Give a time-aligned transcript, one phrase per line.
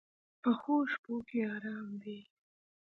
[0.41, 2.19] پخو شپو کې آرام وي